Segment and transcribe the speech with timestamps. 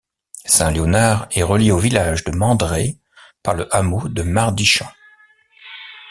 [0.45, 2.97] Saint-Léonard est reliée au village de Mandray
[3.43, 4.89] par le hameau de Mardichamp.